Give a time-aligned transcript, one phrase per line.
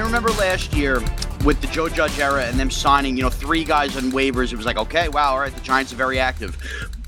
[0.00, 1.02] I remember last year
[1.44, 4.50] with the Joe Judge era and them signing, you know, three guys on waivers.
[4.50, 6.56] It was like, okay, wow, all right, the Giants are very active.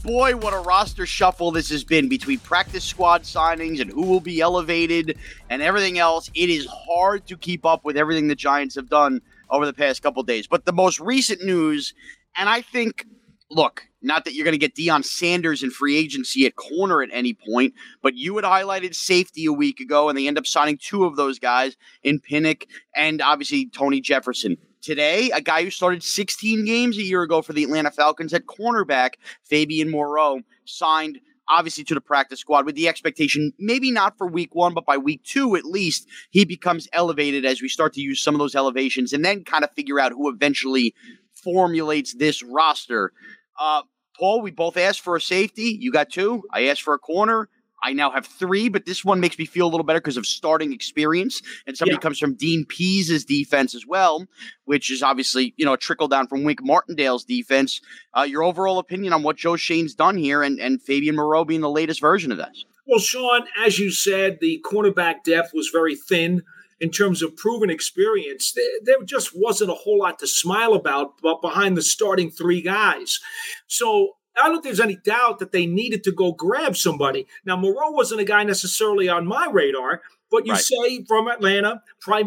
[0.04, 4.20] Boy, what a roster shuffle this has been between practice squad signings and who will
[4.20, 5.16] be elevated
[5.48, 6.30] and everything else.
[6.34, 10.02] It is hard to keep up with everything the Giants have done over the past
[10.02, 10.46] couple days.
[10.46, 11.94] But the most recent news,
[12.36, 13.06] and I think,
[13.53, 17.11] look, not that you're going to get Deion Sanders in free agency at corner at
[17.12, 20.78] any point, but you had highlighted safety a week ago, and they end up signing
[20.78, 22.64] two of those guys in Pinnock
[22.97, 24.56] and obviously Tony Jefferson.
[24.80, 28.47] Today, a guy who started 16 games a year ago for the Atlanta Falcons at
[28.47, 29.11] cornerback,
[29.45, 34.55] Fabian Moreau, signed obviously to the practice squad with the expectation, maybe not for week
[34.55, 38.20] one, but by week two at least, he becomes elevated as we start to use
[38.20, 40.95] some of those elevations and then kind of figure out who eventually
[41.42, 43.12] formulates this roster.
[43.58, 43.83] Uh,
[44.19, 45.77] Paul, we both asked for a safety.
[45.81, 46.42] You got two.
[46.53, 47.48] I asked for a corner.
[47.84, 50.24] I now have three, but this one makes me feel a little better because of
[50.24, 51.42] starting experience.
[51.67, 52.01] And somebody Yeah.
[52.01, 54.29] comes from Dean Pees's defense as well,
[54.67, 57.80] which is obviously, you know, a trickle down from Wink Martindale's defense.
[58.17, 61.61] Uh, your overall opinion on what Joe Schoen's done here and, and Fabian Moreau being
[61.61, 62.64] the latest version of this?
[62.86, 66.42] Well, Sean, as you said, the cornerback depth was very thin
[66.82, 68.52] in terms of proven experience.
[68.54, 68.64] There,
[68.96, 73.20] there just wasn't a whole lot to smile about but behind the starting three guys.
[73.68, 77.26] So I don't think there's any doubt that they needed to go grab somebody.
[77.44, 80.62] Now, Moreau wasn't a guy necessarily on my radar, but you Right.
[80.62, 81.82] say from Atlanta,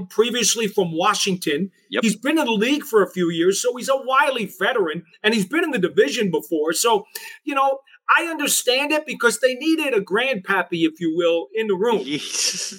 [0.10, 1.72] previously from Washington.
[1.90, 2.04] Yep.
[2.04, 5.34] He's been in the league for a few years, so he's a wily veteran, and
[5.34, 6.72] he's been in the division before.
[6.74, 7.08] So,
[7.44, 7.80] you know,
[8.18, 12.06] I understand it because they needed a grandpappy, if you will, in the room.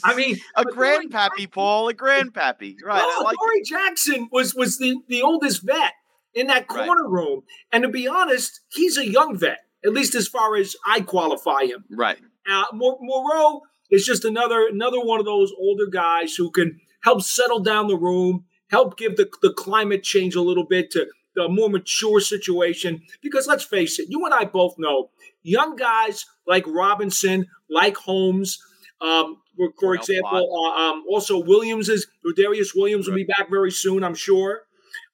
[0.04, 2.76] I mean, a grandpappy, Paul, a grandpappy.
[2.84, 2.96] Right.
[2.96, 5.92] Well, like Adoree Jackson was was the, the oldest vet
[6.34, 6.86] in that Right.
[6.86, 7.42] corner room.
[7.72, 11.64] And to be honest, he's a young vet, at least as far as I qualify
[11.64, 11.84] him.
[11.90, 12.18] Right.
[12.48, 17.60] Uh, Moreau is just another another one of those older guys who can help settle
[17.60, 21.06] down the room, help give the, the climate change a little bit to
[21.38, 23.02] a more mature situation.
[23.22, 25.10] Because let's face it, you and I both know
[25.42, 28.58] young guys like Robinson, like Holmes,
[29.00, 33.70] um, for, for example, uh, um, also Williams is Darius Williams will be back very
[33.70, 34.62] soon, I'm sure.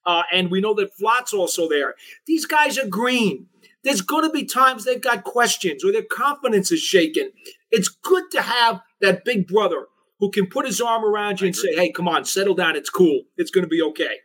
[0.05, 1.95] Uh, and we know that Flott's also there.
[2.27, 3.47] These guys are green.
[3.85, 7.33] There's going to be times they've got questions or their confidence is shaken.
[7.71, 9.87] It's good to have that big brother
[10.19, 12.77] who can put his arm around you and say, hey, come on, settle down.
[12.77, 13.23] It's cool.
[13.37, 14.19] It's going to be okay.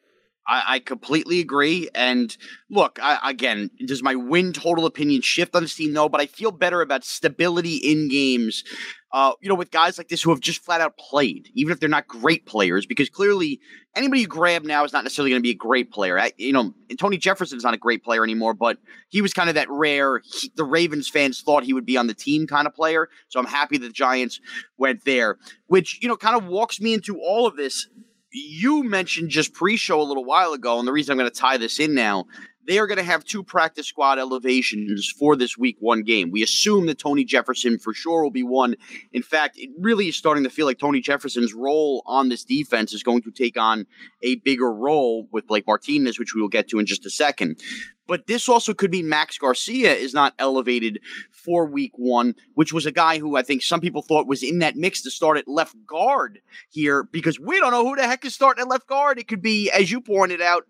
[0.48, 1.90] I, I completely agree.
[1.94, 2.36] And
[2.70, 5.94] look, I, again, does my win total opinion shift on this team?
[5.94, 8.64] No, but I feel better about stability in games.
[9.12, 11.80] Uh, you know, with guys like this who have just flat out played, even if
[11.80, 13.60] they're not great players, because clearly
[13.96, 16.20] anybody you grab now is not necessarily going to be a great player.
[16.20, 18.78] I, you know, Tony Jefferson's not a great player anymore, but
[19.08, 20.22] he was kind of that rare.
[20.26, 23.08] He, the Ravens fans thought he would be on the team kind of player.
[23.30, 24.42] So I'm happy the Giants
[24.78, 25.38] went there,
[25.68, 27.88] which you know kind of walks me into all of this
[28.38, 31.58] you mentioned just pre-show a little while ago, and the reason I'm going to tie
[31.58, 32.26] this in now,
[32.68, 36.32] they are going to have two practice squad elevations for this week one game.
[36.32, 38.76] We assume that Tony Jefferson for sure will be one.
[39.14, 42.94] In fact, it really is starting to feel like Tony Jefferson's role on this defense
[42.94, 43.88] is going to take on
[44.22, 47.60] a bigger role with Blake Martinez, which we will get to in just a second.
[48.06, 52.86] But this also could mean Max Garcia is not elevated for week one, which was
[52.86, 55.48] a guy who I think some people thought was in that mix to start at
[55.48, 59.20] left guard here because we don't know who the heck is starting at left guard.
[59.20, 60.64] It could be, as you pointed out,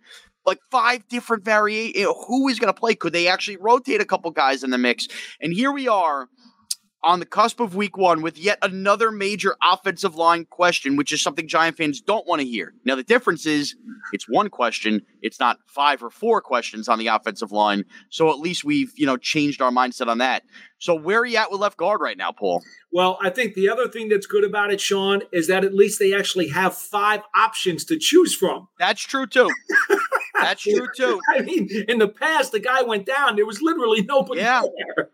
[0.47, 1.97] like five different variations.
[1.97, 2.95] You know, who is going to play?
[2.95, 5.07] Could they actually rotate a couple guys in the mix?
[5.41, 6.29] And here we are.
[7.03, 11.21] on the cusp of week one with yet another major offensive line question, which is
[11.21, 12.73] something Giant fans don't want to hear.
[12.85, 13.75] Now, the difference is
[14.11, 17.85] it's one question, it's not five or four questions on the offensive line.
[18.09, 20.43] So at least we've, you know, changed our mindset on that.
[20.79, 22.63] So where are you at with left guard right now, Paul?
[22.91, 25.99] Well, I think the other thing that's good about it, Sean, is that at least
[25.99, 28.67] they actually have five options to choose from.
[28.79, 29.49] That's true too.
[30.41, 31.19] That's true too.
[31.29, 33.35] I mean, in the past, the guy went down.
[33.35, 34.63] There was literally nobody Yeah.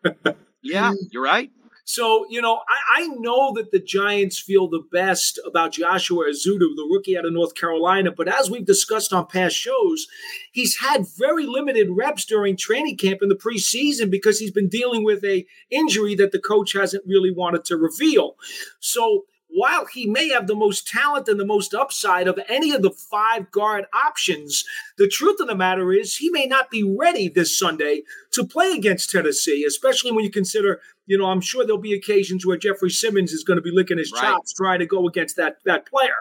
[0.04, 0.16] there.
[0.66, 1.52] Yeah, you're right.
[1.84, 6.60] So, you know, I, I know that the Giants feel the best about Joshua Ezeudu,
[6.78, 8.12] the rookie out of North Carolina.
[8.16, 10.08] But as we've discussed on past shows,
[10.54, 15.04] he's had very limited reps during training camp in the preseason because he's been dealing
[15.04, 18.36] with a injury that the coach hasn't really wanted to reveal.
[18.80, 19.26] So
[19.56, 22.90] while he may have the most talent and the most upside of any of the
[22.92, 24.64] five guard options,
[24.98, 28.72] the truth of the matter is he may not be ready this Sunday to play
[28.72, 32.90] against Tennessee, especially when you consider, you know, I'm sure there'll be occasions where Jeffrey
[32.90, 34.22] Simmons is going to be licking his Right.
[34.22, 36.16] chops trying to go against that that player.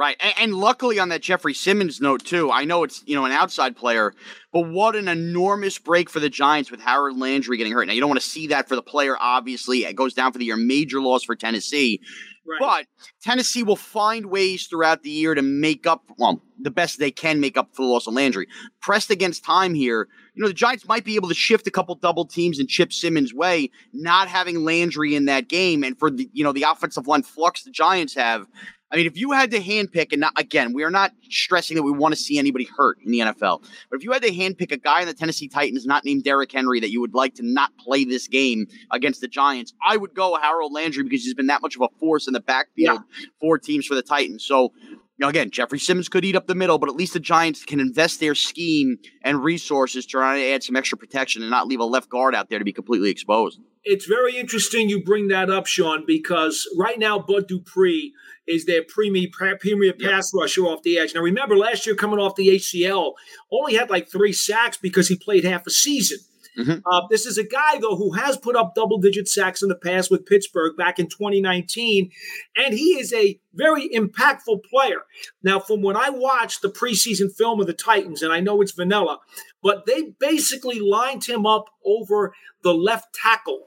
[0.00, 0.16] Right.
[0.18, 3.32] And, and luckily on that Jeffrey Simmons note too, I know it's, you know, an
[3.32, 4.14] outside player,
[4.50, 7.86] but what an enormous break for the Giants with Harold Landry getting hurt.
[7.86, 9.84] Now you don't want to see that for the player, obviously.
[9.84, 12.00] It goes down for the year, major loss for Tennessee.
[12.46, 12.58] Right.
[12.58, 12.86] But
[13.22, 17.38] Tennessee will find ways throughout the year to make up, well, the best they can
[17.38, 18.46] make up for the loss of Landry.
[18.80, 21.94] Pressed against time here, you know, the Giants might be able to shift a couple
[21.94, 25.84] double teams and Chip Simmons' way, not having Landry in that game.
[25.84, 28.46] And for the, you know, the offensive line flux the Giants have.
[28.92, 31.82] I mean, if you had to handpick, and not, again, we are not stressing that
[31.82, 34.72] we want to see anybody hurt in the NFL, but if you had to handpick
[34.72, 37.42] a guy in the Tennessee Titans not named Derrick Henry that you would like to
[37.44, 41.46] not play this game against the Giants, I would go Harold Landry because he's been
[41.46, 43.00] that much of a force in the backfield
[43.40, 44.44] for teams for the Titans.
[44.44, 44.72] So,
[45.20, 47.62] you know, again, Jeffrey Simmons could eat up the middle, but at least the Giants
[47.66, 51.66] can invest their scheme and resources to try to add some extra protection and not
[51.66, 53.60] leave a left guard out there to be completely exposed.
[53.84, 58.14] It's very interesting you bring that up, Sean, because right now Bud Dupree
[58.48, 61.14] is their premier, premier pass rusher off the edge.
[61.14, 63.12] Now, remember, last year coming off the ACL,
[63.52, 66.18] only had like three sacks because he played half a season.
[66.58, 66.82] Mhm.
[66.84, 69.74] Uh, this is a guy, though, who has put up double digit sacks in the
[69.76, 72.10] past with Pittsburgh back in 2019,
[72.56, 75.02] and he is a very impactful player.
[75.42, 78.72] Now, from when I watched the preseason film of the Titans, and I know it's
[78.72, 79.20] vanilla,
[79.62, 83.66] but they basically lined him up over the left tackle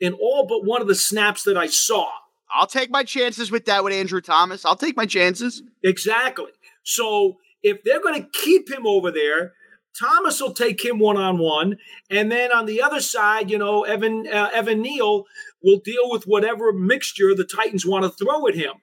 [0.00, 2.08] in all but one of the snaps that I saw.
[2.52, 4.64] I'll take my chances with that with Andrew Thomas.
[4.64, 5.62] I'll take my chances.
[5.84, 6.50] Exactly.
[6.82, 9.52] So if they're going to keep him over there,
[9.98, 11.76] Thomas will take him one on one,
[12.10, 15.24] and then on the other side, you know, Evan uh, Evan Neal
[15.62, 18.74] will deal with whatever mixture the Titans want to throw at him.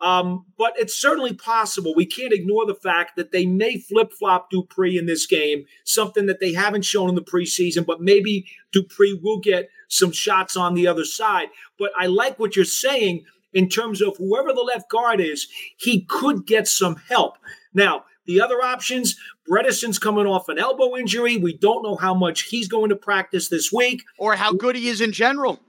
[0.00, 1.94] Um, but it's certainly possible.
[1.94, 6.26] We can't ignore the fact that they may flip flop Dupree in this game, something
[6.26, 10.74] that they haven't shown in the preseason, but maybe Dupree will get some shots on
[10.74, 11.48] the other side.
[11.78, 13.24] But I like what you're saying
[13.54, 15.48] in terms of whoever the left guard is,
[15.78, 17.38] he could get some help.
[17.72, 19.16] Now, the other options,
[19.48, 21.36] Bredeson's coming off an elbow injury.
[21.36, 24.02] We don't know how much he's going to practice this week.
[24.18, 25.60] Or how good he is in general.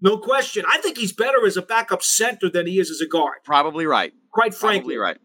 [0.00, 0.64] No question.
[0.68, 3.86] I think he's better as a backup center than he is as a guard, Probably
[3.86, 4.12] right.
[4.32, 4.96] quite Probably frankly.
[4.96, 5.18] right.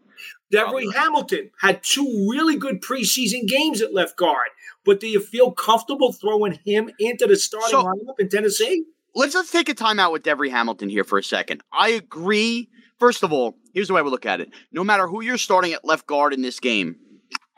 [0.52, 0.96] Devery right.
[0.96, 4.48] Hamilton had two really good preseason games at left guard.
[4.84, 8.84] But do you feel comfortable throwing him into the starting So- lineup in Tennessee?
[9.14, 11.62] Let's let's take a timeout with Devery Hamilton here for a second.
[11.72, 12.68] I agree.
[12.98, 14.50] First of all, here's the way we look at it.
[14.72, 16.96] No matter who you're starting at left guard in this game,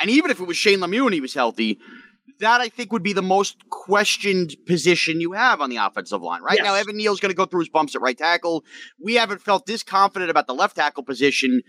[0.00, 1.78] and even if it was Shane Lemieux and he was healthy,
[2.40, 6.42] that I think would be the most questioned position you have on the offensive line.
[6.42, 6.64] Right Yes.
[6.64, 8.64] now, Evan Neal's going to go through his bumps at right tackle.
[9.02, 11.61] We haven't felt this confident about the left tackle position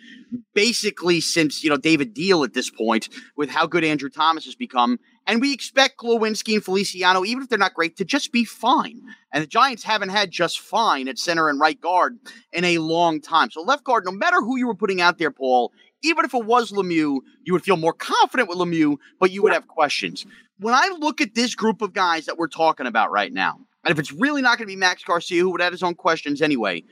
[0.54, 4.56] basically since you know David Diehl at this point, with how good Andrew Thomas has
[4.56, 4.98] become.
[5.28, 9.02] And we expect Glowinski and Feliciano, even if they're not great, to just be fine.
[9.32, 12.18] And the Giants haven't had just fine at center and right guard
[12.52, 13.52] in a long time.
[13.52, 15.72] So left guard, no matter who you were putting out there, Paul,
[16.04, 19.54] even if it was Lemieux, you would feel more confident with Lemieux, but you would
[19.54, 20.26] have questions.
[20.60, 23.92] When I look at this group of guys that we're talking about right now, and
[23.92, 26.42] if it's really not going to be Max Garcia, who would have his own questions
[26.42, 26.84] anyway,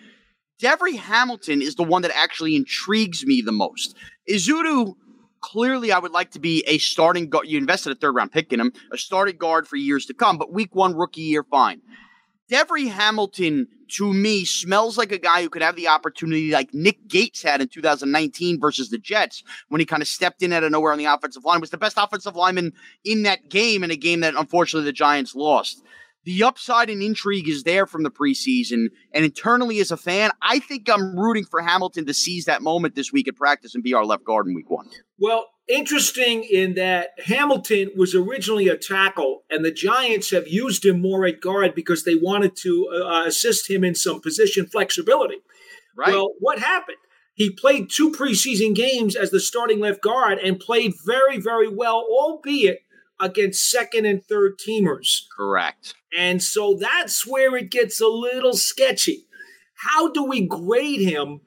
[0.61, 3.95] Devery Hamilton is the one that actually intrigues me the most.
[4.29, 4.95] Ezeudu,
[5.41, 7.47] clearly, I would like to be a starting guard.
[7.47, 10.37] You invested a third round pick in him, a starting guard for years to come,
[10.37, 11.81] but week one rookie year, fine.
[12.51, 17.07] Devery Hamilton, to me, smells like a guy who could have the opportunity like Nick
[17.07, 20.71] Gates had in 2019 versus the Jets when he kind of stepped in out of
[20.71, 22.73] nowhere on the offensive line, was the best offensive lineman
[23.05, 25.83] in that game, in a game that unfortunately the Giants lost.
[26.25, 28.87] The upside and intrigue is there from the preseason.
[29.13, 32.95] And internally, as a fan, I think I'm rooting for Hamilton to seize that moment
[32.95, 34.89] this week at practice and be our left guard in week one.
[35.17, 41.01] Well, interesting in that Hamilton was originally a tackle, and the Giants have used him
[41.01, 45.37] more at guard because they wanted to uh, assist him in some position flexibility.
[45.95, 46.13] Right.
[46.13, 46.97] Well, what happened?
[47.33, 52.05] He played two preseason games as the starting left guard and played very, very well,
[52.11, 52.79] albeit
[53.19, 55.23] against second and third teamers.
[55.35, 55.93] Correct.
[56.17, 59.25] And so that's where it gets a little sketchy.
[59.75, 61.41] How do we grade him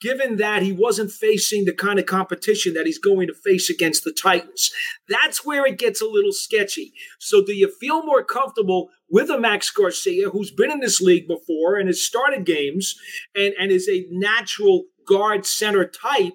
[0.00, 4.04] given that he wasn't facing the kind of competition that he's going to face against
[4.04, 4.70] the Titans?
[5.08, 6.92] That's where it gets a little sketchy.
[7.18, 11.26] So do you feel more comfortable with a Max Garcia who's been in this league
[11.26, 12.94] before and has started games
[13.34, 16.34] and, and is a natural guard center type?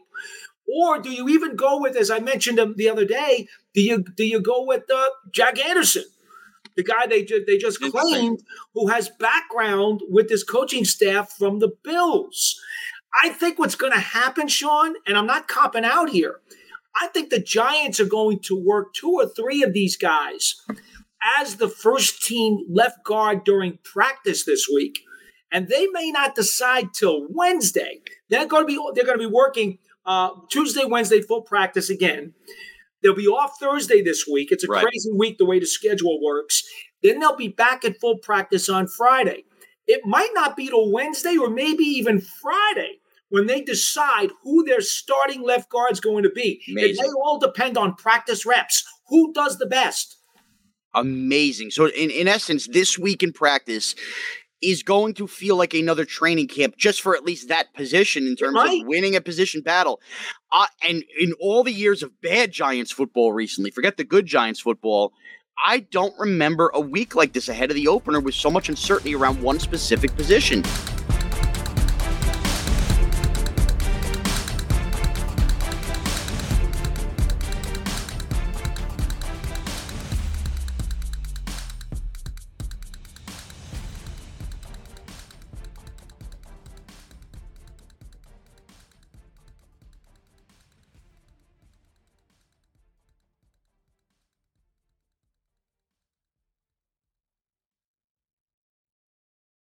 [0.67, 4.25] Or do you even go with, as I mentioned the other day, do you do
[4.25, 6.05] you go with uh, Jack Anderson,
[6.75, 8.41] the guy they ju- they just claimed
[8.73, 12.59] who has background with this coaching staff from the Bills?
[13.21, 16.39] I think what's going to happen, Sean, and I'm not copping out here.
[16.99, 20.55] I think the Giants are going to work two or three of these guys
[21.39, 24.99] as the first team left guard during practice this week,
[25.51, 28.01] and they may not decide till Wednesday.
[28.29, 32.33] They're going to be they're going to be working uh, Tuesday, Wednesday, full practice again.
[33.01, 34.49] They'll be off Thursday this week.
[34.51, 34.83] It's a Right.
[34.83, 36.63] crazy week the way the schedule works.
[37.01, 39.43] Then they'll be back at full practice on Friday.
[39.87, 44.79] It might not be till Wednesday or maybe even Friday when they decide who their
[44.79, 46.61] starting left guard's going to be.
[46.67, 48.85] It may all depend on practice reps.
[49.09, 50.17] Who does the best?
[50.95, 51.71] Amazing.
[51.71, 53.95] So, in, in essence, this week in practice
[54.63, 58.35] is going to feel like another training camp just for at least that position in
[58.35, 58.81] terms Right.
[58.81, 59.99] of winning a position battle.
[60.51, 64.59] Uh, and in all the years of bad Giants football recently, forget the good Giants
[64.61, 65.11] football,
[65.65, 69.15] I don't remember a week like this ahead of the opener with so much uncertainty
[69.15, 70.63] around one specific position.